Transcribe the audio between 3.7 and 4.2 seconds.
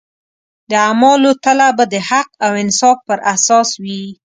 وي.